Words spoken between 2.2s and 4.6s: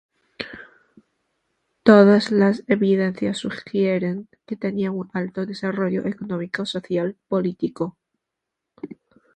la evidencias sugieren que